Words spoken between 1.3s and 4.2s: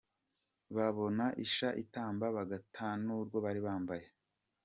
isha itamba Bagatan'urwo bari bambaye.